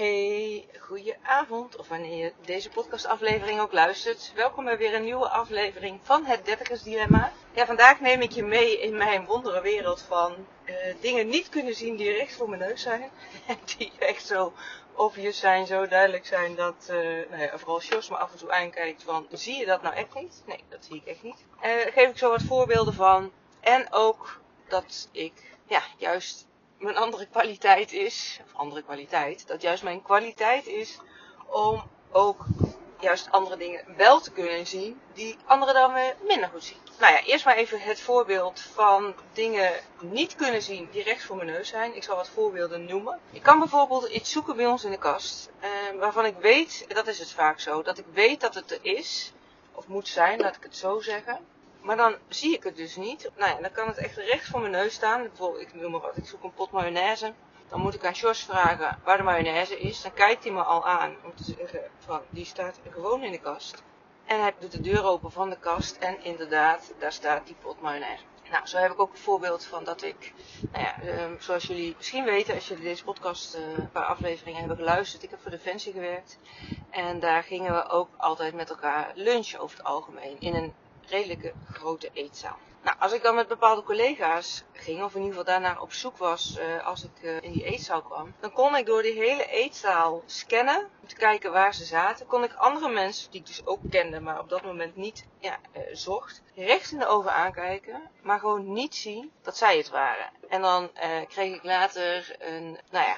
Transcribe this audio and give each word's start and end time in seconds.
Hey, 0.00 0.68
goeie 0.78 1.16
avond 1.22 1.76
of 1.76 1.88
wanneer 1.88 2.24
je 2.24 2.32
deze 2.44 2.68
podcastaflevering 2.68 3.60
ook 3.60 3.72
luistert. 3.72 4.32
Welkom 4.34 4.64
bij 4.64 4.78
weer 4.78 4.94
een 4.94 5.04
nieuwe 5.04 5.28
aflevering 5.28 6.00
van 6.02 6.24
het 6.24 6.44
Dertigersdilemma. 6.44 7.32
Ja, 7.54 7.66
vandaag 7.66 8.00
neem 8.00 8.20
ik 8.20 8.30
je 8.30 8.44
mee 8.44 8.80
in 8.80 8.96
mijn 8.96 9.24
wondere 9.26 9.60
wereld 9.60 10.02
van 10.02 10.34
uh, 10.64 10.74
dingen 11.00 11.28
niet 11.28 11.48
kunnen 11.48 11.74
zien 11.74 11.96
die 11.96 12.12
recht 12.12 12.34
voor 12.34 12.48
mijn 12.48 12.60
neus 12.60 12.82
zijn. 12.82 13.10
En 13.46 13.58
die 13.76 13.92
echt 13.98 14.26
zo 14.26 14.52
obvious 14.94 15.38
zijn, 15.38 15.66
zo 15.66 15.86
duidelijk 15.86 16.26
zijn 16.26 16.54
dat, 16.54 16.88
uh, 16.90 16.96
nou 17.30 17.42
ja, 17.42 17.58
vooral 17.58 17.80
Jos 17.80 18.10
me 18.10 18.16
af 18.16 18.32
en 18.32 18.38
toe 18.38 18.52
aankijkt 18.52 19.02
van, 19.02 19.26
zie 19.30 19.58
je 19.58 19.66
dat 19.66 19.82
nou 19.82 19.94
echt 19.94 20.14
niet? 20.14 20.42
Nee, 20.46 20.64
dat 20.68 20.84
zie 20.84 20.96
ik 20.96 21.06
echt 21.06 21.22
niet. 21.22 21.44
Uh, 21.64 21.70
geef 21.92 22.08
ik 22.08 22.18
zo 22.18 22.30
wat 22.30 22.42
voorbeelden 22.42 22.94
van. 22.94 23.32
En 23.60 23.92
ook 23.92 24.40
dat 24.68 25.08
ik, 25.12 25.56
ja, 25.66 25.82
juist 25.96 26.46
mijn 26.80 26.96
andere 26.96 27.26
kwaliteit 27.26 27.92
is, 27.92 28.40
of 28.44 28.54
andere 28.54 28.82
kwaliteit, 28.82 29.46
dat 29.46 29.62
juist 29.62 29.82
mijn 29.82 30.02
kwaliteit 30.02 30.66
is 30.66 30.98
om 31.46 31.82
ook 32.10 32.44
juist 33.00 33.30
andere 33.30 33.56
dingen 33.56 33.84
wel 33.96 34.20
te 34.20 34.32
kunnen 34.32 34.66
zien 34.66 35.00
die 35.12 35.36
anderen 35.44 35.74
dan 35.74 35.92
weer 35.92 36.16
minder 36.26 36.48
goed 36.48 36.64
zien. 36.64 36.76
Nou 36.98 37.12
ja, 37.12 37.22
eerst 37.22 37.44
maar 37.44 37.56
even 37.56 37.80
het 37.80 38.00
voorbeeld 38.00 38.60
van 38.60 39.14
dingen 39.32 39.72
niet 40.00 40.34
kunnen 40.34 40.62
zien 40.62 40.88
die 40.90 41.02
recht 41.02 41.24
voor 41.24 41.36
mijn 41.36 41.48
neus 41.48 41.68
zijn. 41.68 41.96
Ik 41.96 42.02
zal 42.02 42.16
wat 42.16 42.28
voorbeelden 42.28 42.84
noemen. 42.84 43.20
Ik 43.32 43.42
kan 43.42 43.58
bijvoorbeeld 43.58 44.08
iets 44.08 44.32
zoeken 44.32 44.56
bij 44.56 44.66
ons 44.66 44.84
in 44.84 44.90
de 44.90 44.98
kast, 44.98 45.50
eh, 45.60 45.70
waarvan 45.98 46.24
ik 46.24 46.36
weet, 46.36 46.84
dat 46.88 47.06
is 47.06 47.18
het 47.18 47.32
vaak 47.32 47.60
zo, 47.60 47.82
dat 47.82 47.98
ik 47.98 48.04
weet 48.12 48.40
dat 48.40 48.54
het 48.54 48.70
er 48.70 48.78
is, 48.82 49.32
of 49.72 49.86
moet 49.86 50.08
zijn, 50.08 50.40
laat 50.40 50.56
ik 50.56 50.62
het 50.62 50.76
zo 50.76 51.00
zeggen. 51.00 51.40
Maar 51.82 51.96
dan 51.96 52.16
zie 52.28 52.54
ik 52.54 52.62
het 52.62 52.76
dus 52.76 52.96
niet. 52.96 53.30
Nou 53.36 53.50
ja, 53.50 53.60
dan 53.60 53.72
kan 53.72 53.86
het 53.86 53.96
echt 53.96 54.16
recht 54.16 54.48
voor 54.48 54.60
mijn 54.60 54.72
neus 54.72 54.94
staan. 54.94 55.22
Bijvoorbeeld, 55.22 55.62
ik 55.62 55.74
noem 55.74 55.90
maar 55.90 56.00
wat, 56.00 56.16
ik 56.16 56.26
zoek 56.26 56.42
een 56.42 56.54
pot 56.54 56.70
mayonaise. 56.70 57.32
Dan 57.68 57.80
moet 57.80 57.94
ik 57.94 58.04
aan 58.04 58.12
Jos 58.12 58.44
vragen 58.44 58.98
waar 59.04 59.16
de 59.16 59.22
mayonaise 59.22 59.80
is. 59.80 60.02
Dan 60.02 60.12
kijkt 60.12 60.44
hij 60.44 60.52
me 60.52 60.62
al 60.62 60.86
aan 60.86 61.16
om 61.24 61.34
te 61.34 61.44
zeggen 61.44 61.80
van, 61.98 62.20
die 62.30 62.44
staat 62.44 62.80
gewoon 62.90 63.22
in 63.22 63.32
de 63.32 63.40
kast. 63.40 63.82
En 64.24 64.40
hij 64.40 64.54
doet 64.58 64.72
de 64.72 64.80
deur 64.80 65.04
open 65.04 65.32
van 65.32 65.50
de 65.50 65.58
kast 65.58 65.96
en 65.96 66.24
inderdaad, 66.24 66.92
daar 66.98 67.12
staat 67.12 67.46
die 67.46 67.56
pot 67.62 67.80
mayonaise. 67.80 68.24
Nou, 68.50 68.66
zo 68.66 68.78
heb 68.78 68.90
ik 68.90 69.00
ook 69.00 69.10
een 69.10 69.18
voorbeeld 69.18 69.64
van 69.64 69.84
dat 69.84 70.02
ik, 70.02 70.32
nou 70.72 70.84
ja, 70.84 71.22
um, 71.24 71.36
zoals 71.40 71.64
jullie 71.64 71.94
misschien 71.96 72.24
weten, 72.24 72.54
als 72.54 72.68
jullie 72.68 72.84
deze 72.84 73.04
podcast 73.04 73.56
uh, 73.56 73.60
een 73.78 73.90
paar 73.90 74.04
afleveringen 74.04 74.58
hebben 74.58 74.76
geluisterd, 74.76 75.22
ik 75.22 75.30
heb 75.30 75.40
voor 75.42 75.50
Defensie 75.50 75.92
gewerkt. 75.92 76.38
En 76.90 77.20
daar 77.20 77.42
gingen 77.42 77.72
we 77.72 77.88
ook 77.88 78.08
altijd 78.16 78.54
met 78.54 78.70
elkaar 78.70 79.12
lunchen 79.14 79.60
over 79.60 79.76
het 79.76 79.86
algemeen 79.86 80.40
in 80.40 80.54
een 80.54 80.74
redelijke 81.06 81.52
grote 81.72 82.10
eetzaal. 82.12 82.58
Nou, 82.82 82.96
als 82.98 83.12
ik 83.12 83.22
dan 83.22 83.34
met 83.34 83.48
bepaalde 83.48 83.82
collega's 83.82 84.64
ging, 84.72 85.02
of 85.02 85.14
in 85.14 85.22
ieder 85.22 85.36
geval 85.38 85.52
daarnaar 85.52 85.80
op 85.80 85.92
zoek 85.92 86.16
was 86.16 86.58
uh, 86.58 86.86
als 86.86 87.04
ik 87.04 87.22
uh, 87.22 87.40
in 87.40 87.52
die 87.52 87.64
eetzaal 87.64 88.02
kwam, 88.02 88.34
dan 88.40 88.52
kon 88.52 88.76
ik 88.76 88.86
door 88.86 89.02
die 89.02 89.12
hele 89.12 89.46
eetzaal 89.46 90.22
scannen 90.26 90.88
om 91.02 91.08
te 91.08 91.14
kijken 91.14 91.52
waar 91.52 91.74
ze 91.74 91.84
zaten. 91.84 92.26
Kon 92.26 92.44
ik 92.44 92.54
andere 92.54 92.88
mensen, 92.88 93.30
die 93.30 93.40
ik 93.40 93.46
dus 93.46 93.66
ook 93.66 93.80
kende, 93.90 94.20
maar 94.20 94.38
op 94.40 94.48
dat 94.48 94.64
moment 94.64 94.96
niet 94.96 95.26
ja, 95.40 95.58
uh, 95.76 95.82
zocht, 95.92 96.42
recht 96.54 96.92
in 96.92 96.98
de 96.98 97.06
ogen 97.06 97.32
aankijken, 97.32 98.10
maar 98.22 98.38
gewoon 98.38 98.72
niet 98.72 98.94
zien 98.94 99.32
dat 99.42 99.56
zij 99.56 99.76
het 99.76 99.90
waren. 99.90 100.30
En 100.48 100.60
dan 100.60 100.90
kreeg 101.28 101.54
ik 101.54 101.64
later 101.64 102.36
een, 102.38 102.78
nou 102.90 103.06
ja, 103.06 103.16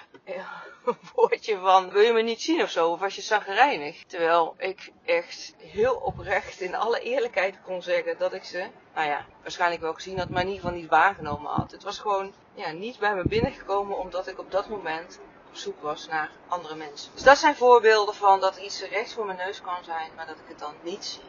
een 0.84 0.96
woordje 1.14 1.58
van, 1.58 1.90
wil 1.90 2.02
je 2.02 2.12
me 2.12 2.22
niet 2.22 2.42
zien 2.42 2.62
of 2.62 2.70
zo, 2.70 2.90
of 2.90 3.00
was 3.00 3.14
je 3.14 3.22
zagrijnig? 3.22 4.04
Terwijl 4.06 4.54
ik 4.58 4.92
echt 5.04 5.54
heel 5.58 5.94
oprecht 5.94 6.60
in 6.60 6.74
alle 6.74 7.00
eerlijkheid 7.00 7.62
kon 7.64 7.82
zeggen 7.82 8.18
dat 8.18 8.32
ik 8.32 8.44
ze, 8.44 8.66
nou 8.94 9.08
ja, 9.08 9.26
waarschijnlijk 9.42 9.82
wel 9.82 9.94
gezien 9.94 10.18
had, 10.18 10.28
maar 10.28 10.42
in 10.42 10.48
ieder 10.48 10.62
geval 10.62 10.78
niet 10.78 10.90
waargenomen 10.90 11.50
had. 11.50 11.70
Het 11.70 11.82
was 11.82 11.98
gewoon 11.98 12.32
ja, 12.54 12.70
niet 12.70 12.98
bij 12.98 13.14
me 13.14 13.24
binnengekomen 13.28 13.98
omdat 13.98 14.26
ik 14.26 14.38
op 14.38 14.50
dat 14.50 14.68
moment 14.68 15.20
op 15.48 15.56
zoek 15.56 15.82
was 15.82 16.08
naar 16.08 16.30
andere 16.48 16.74
mensen. 16.74 17.12
Dus 17.14 17.22
dat 17.22 17.38
zijn 17.38 17.56
voorbeelden 17.56 18.14
van 18.14 18.40
dat 18.40 18.56
iets 18.56 18.82
recht 18.82 19.12
voor 19.12 19.26
mijn 19.26 19.38
neus 19.38 19.60
kan 19.60 19.84
zijn, 19.84 20.10
maar 20.16 20.26
dat 20.26 20.38
ik 20.38 20.48
het 20.48 20.58
dan 20.58 20.74
niet 20.82 21.04
zie. 21.04 21.22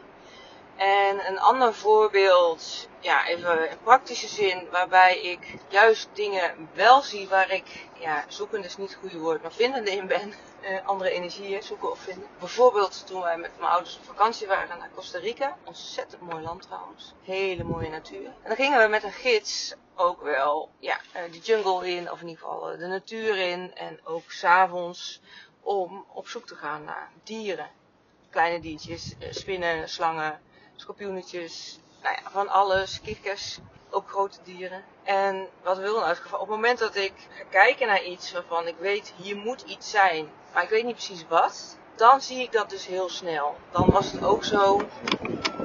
En 0.76 1.26
een 1.26 1.38
ander 1.38 1.74
voorbeeld, 1.74 2.88
ja, 3.00 3.26
even 3.26 3.70
in 3.70 3.78
praktische 3.82 4.28
zin, 4.28 4.68
waarbij 4.70 5.20
ik 5.20 5.54
juist 5.68 6.08
dingen 6.12 6.68
wel 6.72 7.02
zie 7.02 7.28
waar 7.28 7.50
ik, 7.50 7.86
ja, 7.98 8.24
zoekende 8.28 8.66
is 8.66 8.76
niet 8.76 8.90
het 8.90 8.98
goede 8.98 9.18
woord, 9.18 9.42
maar 9.42 9.52
vindende 9.52 9.90
in 9.90 10.06
ben. 10.06 10.34
Uh, 10.62 10.86
andere 10.86 11.10
energieën 11.10 11.62
zoeken 11.62 11.90
of 11.90 11.98
vinden. 11.98 12.28
Bijvoorbeeld 12.38 13.06
toen 13.06 13.22
wij 13.22 13.36
met 13.36 13.50
mijn 13.58 13.70
ouders 13.70 13.96
op 13.96 14.04
vakantie 14.04 14.46
waren 14.46 14.78
naar 14.78 14.90
Costa 14.94 15.18
Rica. 15.18 15.56
Ontzettend 15.64 16.22
mooi 16.22 16.42
land 16.42 16.62
trouwens. 16.62 17.12
Hele 17.22 17.64
mooie 17.64 17.88
natuur. 17.88 18.26
En 18.26 18.48
dan 18.48 18.56
gingen 18.56 18.82
we 18.82 18.88
met 18.88 19.02
een 19.02 19.12
gids 19.12 19.74
ook 19.94 20.22
wel, 20.22 20.70
ja, 20.78 21.00
uh, 21.16 21.32
de 21.32 21.38
jungle 21.38 21.90
in, 21.90 22.10
of 22.10 22.20
in 22.20 22.28
ieder 22.28 22.42
geval 22.42 22.72
uh, 22.72 22.78
de 22.78 22.86
natuur 22.86 23.36
in. 23.36 23.74
En 23.74 24.00
ook 24.04 24.30
s'avonds 24.32 25.20
om 25.60 26.04
op 26.12 26.28
zoek 26.28 26.46
te 26.46 26.54
gaan 26.54 26.84
naar 26.84 27.10
dieren. 27.22 27.70
Kleine 28.30 28.60
diertjes, 28.60 29.14
spinnen, 29.30 29.88
slangen 29.88 30.40
schorpioenetjes, 30.76 31.78
nou 32.02 32.16
ja, 32.22 32.30
van 32.30 32.48
alles, 32.48 33.00
kikkers, 33.00 33.58
ook 33.90 34.08
grote 34.08 34.38
dieren. 34.44 34.84
En 35.02 35.48
wat 35.62 35.78
wil 35.78 36.00
nou? 36.00 36.16
Op 36.32 36.40
het 36.40 36.48
moment 36.48 36.78
dat 36.78 36.96
ik 36.96 37.12
ga 37.30 37.44
kijken 37.50 37.86
naar 37.86 38.04
iets 38.04 38.32
waarvan 38.32 38.66
ik 38.66 38.76
weet, 38.78 39.12
hier 39.16 39.36
moet 39.36 39.62
iets 39.62 39.90
zijn, 39.90 40.30
maar 40.54 40.62
ik 40.62 40.68
weet 40.68 40.84
niet 40.84 40.94
precies 40.94 41.24
wat, 41.28 41.78
dan 41.96 42.20
zie 42.20 42.42
ik 42.42 42.52
dat 42.52 42.70
dus 42.70 42.86
heel 42.86 43.08
snel. 43.08 43.56
Dan 43.70 43.90
was 43.90 44.12
het 44.12 44.24
ook 44.24 44.44
zo 44.44 44.88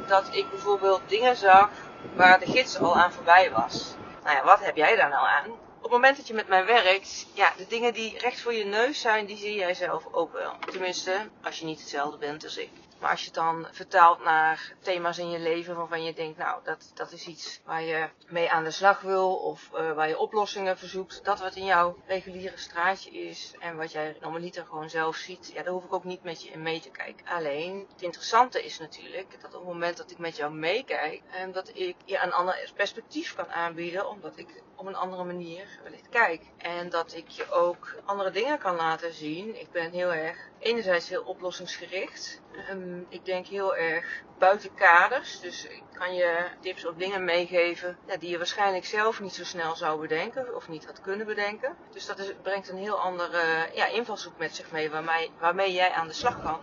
dat 0.07 0.29
ik 0.35 0.49
bijvoorbeeld 0.49 1.01
dingen 1.07 1.35
zag 1.35 1.69
waar 2.15 2.39
de 2.39 2.45
gids 2.45 2.77
al 2.77 2.95
aan 2.95 3.11
voorbij 3.11 3.51
was. 3.51 3.93
Nou 4.23 4.35
ja, 4.35 4.43
wat 4.43 4.59
heb 4.59 4.75
jij 4.75 4.95
daar 4.95 5.09
nou 5.09 5.27
aan? 5.27 5.51
Op 5.51 5.81
het 5.81 5.91
moment 5.91 6.17
dat 6.17 6.27
je 6.27 6.33
met 6.33 6.47
mij 6.47 6.65
werkt, 6.65 7.27
ja, 7.33 7.53
de 7.57 7.67
dingen 7.67 7.93
die 7.93 8.17
recht 8.17 8.41
voor 8.41 8.53
je 8.53 8.65
neus 8.65 9.01
zijn, 9.01 9.25
die 9.25 9.37
zie 9.37 9.55
jij 9.55 9.73
zelf 9.73 10.03
ook 10.11 10.33
wel. 10.33 10.53
Tenminste, 10.71 11.29
als 11.43 11.59
je 11.59 11.65
niet 11.65 11.79
hetzelfde 11.79 12.17
bent 12.17 12.43
als 12.43 12.57
ik. 12.57 12.69
Maar 12.99 13.09
als 13.09 13.19
je 13.19 13.25
het 13.25 13.35
dan 13.35 13.67
vertaalt 13.71 14.23
naar 14.23 14.73
thema's 14.81 15.17
in 15.17 15.29
je 15.29 15.39
leven 15.39 15.75
waarvan 15.75 16.03
je 16.03 16.13
denkt, 16.13 16.37
nou, 16.37 16.63
dat, 16.63 16.91
dat 16.93 17.11
is 17.11 17.27
iets 17.27 17.61
waar 17.65 17.81
je 17.81 18.09
mee 18.27 18.51
aan 18.51 18.63
de 18.63 18.71
slag 18.71 19.01
wil 19.01 19.35
of 19.35 19.69
uh, 19.73 19.91
waar 19.91 20.07
je 20.07 20.17
oplossingen 20.17 20.77
verzoekt. 20.77 21.23
Dat 21.23 21.39
wat 21.39 21.55
in 21.55 21.65
jouw 21.65 21.97
reguliere 22.05 22.57
straatje 22.57 23.11
is 23.11 23.53
en 23.59 23.77
wat 23.77 23.91
jij 23.91 24.17
normaliter 24.21 24.65
gewoon 24.65 24.89
zelf 24.89 25.15
ziet, 25.15 25.51
ja, 25.53 25.63
daar 25.63 25.73
hoef 25.73 25.83
ik 25.83 25.93
ook 25.93 26.03
niet 26.03 26.23
met 26.23 26.43
je 26.43 26.49
in 26.49 26.61
mee 26.61 26.79
te 26.79 26.89
kijken. 26.89 27.27
Alleen, 27.27 27.87
het 27.91 28.01
interessante 28.01 28.63
is 28.63 28.79
natuurlijk 28.79 29.41
dat 29.41 29.53
op 29.53 29.59
het 29.59 29.69
moment 29.69 29.97
dat 29.97 30.11
ik 30.11 30.17
met 30.17 30.35
jou 30.35 30.53
meekijk, 30.53 31.21
en 31.31 31.51
dat 31.51 31.71
ik 31.73 31.95
je 32.05 32.17
een 32.17 32.33
ander 32.33 32.71
perspectief 32.75 33.35
kan 33.35 33.51
aanbieden, 33.51 34.09
omdat 34.09 34.37
ik 34.37 34.63
op 34.79 34.85
een 34.85 34.95
andere 34.95 35.23
manier 35.23 35.67
wellicht 35.83 36.09
kijk. 36.09 36.41
En 36.57 36.89
dat 36.89 37.13
ik 37.15 37.29
je 37.29 37.51
ook 37.51 37.95
andere 38.05 38.31
dingen 38.31 38.57
kan 38.57 38.75
laten 38.75 39.13
zien. 39.13 39.59
Ik 39.59 39.71
ben 39.71 39.91
heel 39.91 40.13
erg, 40.13 40.37
enerzijds 40.59 41.09
heel 41.09 41.23
oplossingsgericht. 41.23 42.41
Um, 42.71 43.05
ik 43.09 43.25
denk 43.25 43.47
heel 43.47 43.75
erg 43.75 44.23
buiten 44.37 44.73
kaders. 44.73 45.39
Dus 45.39 45.65
ik 45.65 45.83
kan 45.93 46.15
je 46.15 46.47
tips 46.59 46.85
of 46.85 46.95
dingen 46.95 47.23
meegeven 47.23 47.97
ja, 48.07 48.17
die 48.17 48.29
je 48.29 48.37
waarschijnlijk 48.37 48.85
zelf 48.85 49.21
niet 49.21 49.33
zo 49.33 49.43
snel 49.43 49.75
zou 49.75 50.01
bedenken 50.01 50.55
of 50.55 50.69
niet 50.69 50.85
had 50.85 51.01
kunnen 51.01 51.25
bedenken. 51.25 51.75
Dus 51.91 52.05
dat 52.05 52.33
brengt 52.41 52.69
een 52.69 52.77
heel 52.77 52.99
andere 52.99 53.69
ja, 53.73 53.85
invalshoek 53.85 54.37
met 54.37 54.55
zich 54.55 54.71
mee 54.71 54.89
waarmee, 54.89 55.31
waarmee 55.39 55.73
jij 55.73 55.91
aan 55.91 56.07
de 56.07 56.13
slag 56.13 56.41
kan. 56.41 56.59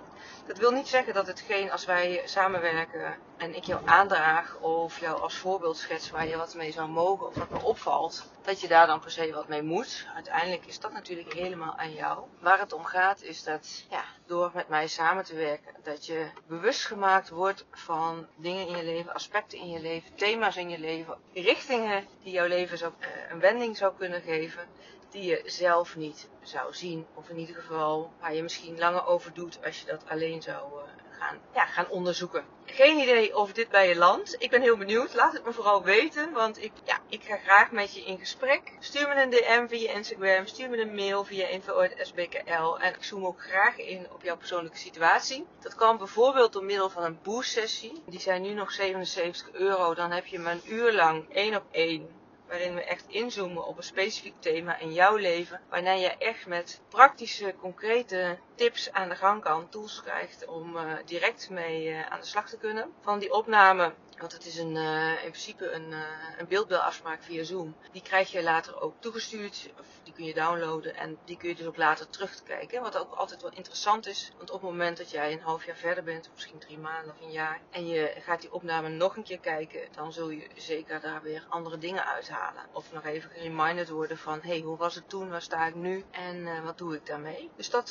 Dat 0.46 0.58
wil 0.58 0.70
niet 0.70 0.88
zeggen 0.88 1.14
dat 1.14 1.26
hetgeen 1.26 1.70
als 1.70 1.84
wij 1.84 2.22
samenwerken 2.24 3.16
en 3.36 3.54
ik 3.56 3.64
jou 3.64 3.80
aandraag 3.84 4.56
of 4.60 5.00
jou 5.00 5.20
als 5.20 5.34
voorbeeld 5.34 5.76
schets 5.76 6.10
waar 6.10 6.26
je 6.26 6.36
wat 6.36 6.54
mee 6.54 6.72
zou 6.72 6.88
mogen 6.88 7.26
of 7.26 7.34
wat 7.34 7.50
me 7.50 7.62
opvalt, 7.62 8.26
dat 8.42 8.60
je 8.60 8.68
daar 8.68 8.86
dan 8.86 9.00
per 9.00 9.10
se 9.10 9.32
wat 9.32 9.48
mee 9.48 9.62
moet. 9.62 10.06
Uiteindelijk 10.14 10.66
is 10.66 10.80
dat 10.80 10.92
natuurlijk 10.92 11.32
helemaal 11.32 11.74
aan 11.76 11.92
jou. 11.92 12.24
Waar 12.38 12.58
het 12.58 12.72
om 12.72 12.84
gaat 12.84 13.22
is 13.22 13.42
dat 13.42 13.84
ja, 13.90 14.04
door 14.26 14.50
met 14.54 14.68
mij 14.68 14.86
samen 14.86 15.24
te 15.24 15.34
werken, 15.34 15.74
dat 15.82 16.06
je 16.06 16.26
bewust 16.46 16.84
gemaakt 16.84 17.28
wordt 17.28 17.64
van 17.70 18.26
dingen 18.36 18.66
in 18.68 18.76
je 18.76 18.84
leven, 18.84 19.14
aspecten 19.14 19.58
in 19.58 19.70
je 19.70 19.80
leven, 19.80 20.14
thema's 20.14 20.56
in 20.56 20.68
je 20.68 20.78
leven, 20.78 21.18
richtingen 21.32 22.06
die 22.22 22.32
jouw 22.32 22.46
leven 22.46 22.78
zou, 22.78 22.92
uh, 23.00 23.06
een 23.30 23.40
wending 23.40 23.76
zou 23.76 23.94
kunnen 23.98 24.22
geven 24.22 24.68
die 25.10 25.24
je 25.24 25.42
zelf 25.44 25.96
niet 25.96 26.28
zou 26.42 26.74
zien. 26.74 27.06
Of 27.14 27.28
in 27.28 27.38
ieder 27.38 27.54
geval 27.54 28.12
waar 28.20 28.34
je 28.34 28.42
misschien 28.42 28.78
langer 28.78 29.06
over 29.06 29.34
doet 29.34 29.64
als 29.64 29.80
je 29.80 29.86
dat 29.86 30.02
alleen 30.08 30.42
zou 30.42 30.72
uh, 30.72 31.05
gaan, 31.18 31.40
gaan 31.52 31.88
onderzoeken. 31.88 32.44
Geen 32.64 32.98
idee 32.98 33.36
of 33.36 33.52
dit 33.52 33.68
bij 33.68 33.88
je 33.88 33.96
landt. 33.96 34.36
Ik 34.38 34.50
ben 34.50 34.62
heel 34.62 34.76
benieuwd. 34.76 35.14
Laat 35.14 35.32
het 35.32 35.44
me 35.44 35.52
vooral 35.52 35.82
weten. 35.82 36.32
Want 36.32 36.62
ik, 36.62 36.72
ja, 36.84 36.98
ik 37.08 37.22
ga 37.22 37.36
graag 37.36 37.70
met 37.70 37.94
je 37.94 38.04
in 38.04 38.18
gesprek. 38.18 38.72
Stuur 38.78 39.08
me 39.08 39.22
een 39.22 39.30
DM 39.30 39.66
via 39.68 39.92
Instagram. 39.92 40.46
Stuur 40.46 40.70
me 40.70 40.80
een 40.80 40.94
mail 40.94 41.24
via 41.24 41.46
info.sbkl. 41.46 42.78
En 42.78 42.94
ik 42.94 43.04
zoom 43.04 43.26
ook 43.26 43.42
graag 43.42 43.76
in 43.78 44.06
op 44.12 44.22
jouw 44.22 44.36
persoonlijke 44.36 44.78
situatie. 44.78 45.46
Dat 45.60 45.74
kan 45.74 45.98
bijvoorbeeld 45.98 46.52
door 46.52 46.64
middel 46.64 46.90
van 46.90 47.04
een 47.04 47.18
boost 47.22 47.50
sessie. 47.50 48.02
Die 48.06 48.20
zijn 48.20 48.42
nu 48.42 48.52
nog 48.52 48.72
77 48.72 49.52
euro. 49.52 49.94
Dan 49.94 50.10
heb 50.10 50.26
je 50.26 50.38
me 50.38 50.50
een 50.50 50.72
uur 50.72 50.92
lang 50.92 51.32
één 51.32 51.54
op 51.54 51.64
één 51.70 52.08
waarin 52.48 52.74
we 52.74 52.84
echt 52.84 53.04
inzoomen 53.08 53.66
op 53.66 53.76
een 53.76 53.82
specifiek 53.82 54.34
thema 54.38 54.78
in 54.78 54.92
jouw 54.92 55.16
leven, 55.16 55.60
waarna 55.68 55.92
je 55.92 56.16
echt 56.16 56.46
met 56.46 56.80
praktische, 56.88 57.54
concrete 57.60 58.38
tips 58.54 58.92
aan 58.92 59.08
de 59.08 59.16
gang 59.16 59.42
kan, 59.42 59.68
tools 59.68 60.02
krijgt 60.02 60.46
om 60.46 60.76
uh, 60.76 60.92
direct 61.04 61.50
mee 61.50 61.88
uh, 61.88 62.06
aan 62.06 62.20
de 62.20 62.26
slag 62.26 62.48
te 62.48 62.58
kunnen. 62.58 62.92
Van 63.00 63.18
die 63.18 63.32
opname 63.32 63.92
want 64.20 64.32
het 64.32 64.46
is 64.46 64.58
een, 64.58 64.74
uh, 64.74 65.10
in 65.10 65.30
principe 65.30 65.70
een, 65.70 65.90
uh, 65.90 65.98
een 66.38 66.48
beeldbelafspraak 66.48 67.22
via 67.22 67.44
Zoom. 67.44 67.76
Die 67.92 68.02
krijg 68.02 68.32
je 68.32 68.42
later 68.42 68.80
ook 68.80 68.94
toegestuurd. 68.98 69.70
Of 69.80 69.86
die 70.02 70.12
kun 70.12 70.24
je 70.24 70.34
downloaden. 70.34 70.94
En 70.96 71.18
die 71.24 71.36
kun 71.36 71.48
je 71.48 71.54
dus 71.54 71.66
ook 71.66 71.76
later 71.76 72.08
terugkijken. 72.08 72.82
Wat 72.82 72.98
ook 72.98 73.14
altijd 73.14 73.42
wel 73.42 73.50
interessant 73.52 74.06
is. 74.06 74.32
Want 74.36 74.50
op 74.50 74.60
het 74.60 74.70
moment 74.70 74.96
dat 74.96 75.10
jij 75.10 75.32
een 75.32 75.40
half 75.40 75.64
jaar 75.64 75.76
verder 75.76 76.04
bent. 76.04 76.26
Of 76.26 76.32
misschien 76.32 76.58
drie 76.58 76.78
maanden 76.78 77.14
of 77.14 77.20
een 77.20 77.32
jaar. 77.32 77.60
En 77.70 77.86
je 77.86 78.14
gaat 78.18 78.40
die 78.40 78.52
opname 78.52 78.88
nog 78.88 79.16
een 79.16 79.22
keer 79.22 79.40
kijken. 79.40 79.80
Dan 79.92 80.12
zul 80.12 80.30
je 80.30 80.46
zeker 80.54 81.00
daar 81.00 81.22
weer 81.22 81.46
andere 81.48 81.78
dingen 81.78 82.06
uithalen. 82.06 82.62
Of 82.72 82.92
nog 82.92 83.04
even 83.04 83.30
gereminderd 83.30 83.88
worden 83.88 84.18
van. 84.18 84.40
Hé, 84.40 84.48
hey, 84.48 84.60
hoe 84.60 84.76
was 84.76 84.94
het 84.94 85.08
toen? 85.08 85.30
Waar 85.30 85.42
sta 85.42 85.66
ik 85.66 85.74
nu? 85.74 86.04
En 86.10 86.36
uh, 86.36 86.64
wat 86.64 86.78
doe 86.78 86.94
ik 86.94 87.06
daarmee? 87.06 87.50
Dus 87.56 87.70
dat, 87.70 87.90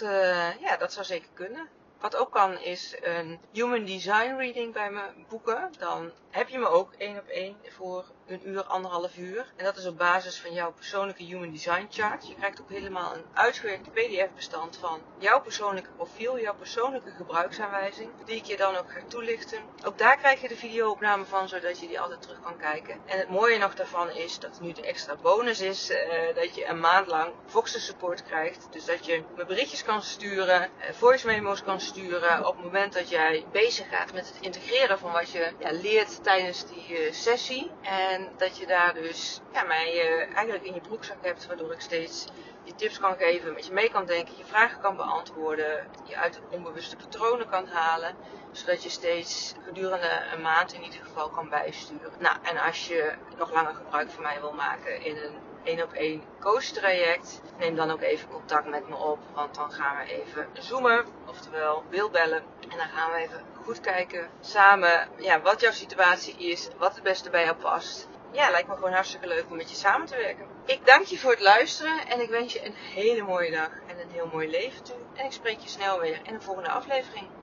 ja, 0.60 0.78
dat 0.78 0.94
zou 0.94 1.06
zeker 1.06 1.30
kunnen. 1.34 1.70
Wat 2.06 2.16
ook 2.16 2.32
kan 2.32 2.60
is 2.60 2.96
een 3.02 3.40
human 3.52 3.86
design 3.86 4.36
reading 4.38 4.74
bij 4.74 4.92
me 4.92 5.02
boeken. 5.30 5.72
Dan 5.80 6.12
heb 6.36 6.50
je 6.50 6.60
me 6.60 6.68
ook 6.68 6.94
één 6.98 7.18
op 7.18 7.28
één 7.28 7.56
voor 7.68 8.06
een 8.28 8.50
uur, 8.50 8.64
anderhalf 8.64 9.18
uur. 9.18 9.46
En 9.56 9.66
dat 9.66 9.78
is 9.78 9.86
op 9.86 9.98
basis 9.98 10.40
van 10.40 10.54
jouw 10.54 10.72
persoonlijke 10.72 11.24
human 11.24 11.52
design 11.52 11.88
chart. 11.90 12.28
Je 12.28 12.36
krijgt 12.36 12.62
ook 12.62 12.70
helemaal 12.70 13.16
een 13.16 13.26
uitgewerkt 13.34 13.94
pdf 13.94 14.30
bestand 14.36 14.78
van 14.78 15.02
jouw 15.18 15.42
persoonlijke 15.42 15.90
profiel, 15.96 16.40
jouw 16.40 16.56
persoonlijke 16.56 17.12
gebruiksaanwijzing. 17.12 18.10
Die 18.26 18.36
ik 18.36 18.46
je 18.46 18.58
dan 18.58 18.76
ook 18.76 18.92
ga 18.92 19.00
toelichten. 19.08 19.60
Ook 19.86 19.98
daar 19.98 20.18
krijg 20.18 20.42
je 20.42 20.48
de 20.48 20.56
videoopname 20.56 21.26
van, 21.26 21.48
zodat 21.48 21.80
je 21.80 21.88
die 21.88 22.00
altijd 22.00 22.22
terug 22.22 22.42
kan 22.42 22.58
kijken. 22.58 23.00
En 23.06 23.20
het 23.20 23.30
mooie 23.30 23.58
nog 23.58 23.76
daarvan 23.76 24.10
is 24.10 24.40
dat 24.40 24.60
nu 24.62 24.72
de 24.72 24.82
extra 24.82 25.16
bonus 25.22 25.62
is 25.62 25.90
uh, 25.90 25.98
dat 26.36 26.56
je 26.56 26.66
een 26.66 26.80
maand 26.80 27.08
lang 27.08 27.34
Voxer 27.46 27.80
support 27.80 28.24
krijgt. 28.24 28.68
Dus 28.72 28.86
dat 28.86 29.06
je 29.06 29.24
me 29.36 29.46
berichtjes 29.46 29.84
kan 29.84 30.02
sturen, 30.02 30.62
uh, 30.62 30.94
voice 30.94 31.26
memos 31.26 31.64
kan 31.64 31.82
sturen 31.82 32.48
op 32.48 32.56
het 32.56 32.66
moment 32.66 32.94
dat 32.94 33.10
jij 33.10 33.46
bezig 33.52 33.90
gaat 33.90 34.14
met 34.14 34.28
het 34.28 34.38
integreren 34.42 35.00
van 35.00 35.12
wat 35.12 35.32
je 35.32 35.52
leert 35.60 36.24
tijdens 36.26 36.66
die 36.66 37.06
uh, 37.06 37.14
sessie. 37.14 37.72
En 37.82 38.30
dat 38.38 38.58
je 38.58 38.68
daar 38.68 38.94
dus 38.94 39.40
ja, 39.54 39.64
mij 39.64 39.94
uh, 39.94 40.36
eigenlijk 40.36 40.64
in 40.64 40.74
je 40.74 40.82
broekzak 40.82 41.18
hebt, 41.22 41.48
waardoor 41.48 41.72
ik 41.72 41.82
steeds 41.82 42.26
je 42.64 42.76
tips 42.76 43.00
kan 43.00 43.16
geven, 43.16 43.54
met 43.54 43.66
je 43.66 43.74
mee 43.74 43.90
kan 43.90 44.06
denken, 44.06 44.38
je 44.38 44.46
vragen 44.46 44.82
kan 44.82 44.96
beantwoorden, 44.96 45.88
je 46.04 46.18
uit 46.18 46.42
onbewuste 46.50 46.96
patronen 46.96 47.50
kan 47.50 47.68
halen, 47.68 48.16
zodat 48.52 48.84
je 48.84 48.90
steeds 48.90 49.54
gedurende 49.66 50.24
een 50.34 50.42
maand 50.42 50.74
in 50.74 50.84
ieder 50.84 51.00
geval 51.04 51.30
kan 51.30 51.50
bijsturen. 51.50 52.12
Nou, 52.20 52.38
en 52.42 52.58
als 52.58 52.88
je 52.88 53.14
nog 53.38 53.54
langer 53.54 53.74
gebruik 53.74 54.10
van 54.10 54.24
mij 54.24 54.40
wil 54.40 54.54
maken 54.54 55.02
in 55.02 55.18
een 55.18 55.36
één 55.64 55.84
op 55.84 55.94
één 55.94 56.24
coach 56.40 56.64
traject, 56.64 57.42
neem 57.58 57.76
dan 57.76 57.92
ook 57.92 58.02
even 58.02 58.30
contact 58.30 58.70
met 58.70 58.90
me 58.90 58.96
op, 58.96 59.20
want 59.34 59.56
dan 59.56 59.72
gaan 59.72 59.98
we 59.98 60.12
even 60.12 60.48
zoomen, 60.54 61.06
oftewel 61.28 61.84
beeldbellen, 61.90 62.44
en 62.70 62.78
dan 62.78 62.88
gaan 62.88 63.12
we 63.12 63.18
even 63.18 63.55
goed 63.66 63.80
kijken 63.80 64.30
samen 64.42 65.08
ja, 65.18 65.42
wat 65.42 65.62
jouw 65.62 65.72
situatie 65.72 66.36
is, 66.38 66.68
wat 66.78 66.94
het 66.96 67.04
beste 67.04 67.30
bij 67.30 67.44
jou 67.44 67.56
past. 67.56 68.08
Ja, 68.32 68.50
lijkt 68.50 68.68
me 68.68 68.74
gewoon 68.74 68.94
hartstikke 68.94 69.28
leuk 69.28 69.46
om 69.50 69.58
met 69.58 69.70
je 69.70 69.76
samen 69.76 70.08
te 70.08 70.16
werken. 70.16 70.46
Ik 70.66 70.86
dank 70.86 71.06
je 71.06 71.18
voor 71.18 71.32
het 71.32 71.40
luisteren 71.40 72.08
en 72.08 72.22
ik 72.22 72.30
wens 72.30 72.54
je 72.54 72.66
een 72.66 72.76
hele 72.76 73.24
mooie 73.24 73.52
dag 73.52 73.70
en 73.88 74.00
een 74.00 74.12
heel 74.12 74.30
mooi 74.32 74.50
leven 74.50 74.84
toe. 74.84 74.96
En 75.14 75.26
ik 75.26 75.32
spreek 75.32 75.60
je 75.60 75.70
snel 75.70 76.00
weer 76.00 76.20
in 76.24 76.34
de 76.34 76.42
volgende 76.42 76.70
aflevering. 76.70 77.28